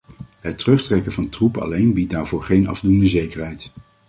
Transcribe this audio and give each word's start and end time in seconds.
Het 0.39 0.57
terugtrekken 0.57 1.11
van 1.11 1.29
troepen 1.29 1.61
alleen 1.61 1.93
biedt 1.93 2.11
daarvoor 2.11 2.43
geen 2.43 2.67
afdoende 2.67 3.05
zekerheid. 3.07 3.71